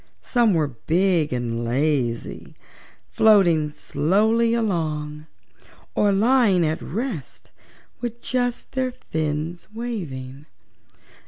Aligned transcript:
Some 0.23 0.55
were 0.55 0.69
big 0.69 1.31
and 1.31 1.63
lazy, 1.63 2.55
floating 3.11 3.69
slowly 3.71 4.55
along 4.55 5.27
or 5.93 6.11
lying 6.11 6.65
at 6.65 6.81
rest 6.81 7.51
with 7.99 8.19
just 8.19 8.71
their 8.71 8.93
fins 8.93 9.67
waving. 9.71 10.47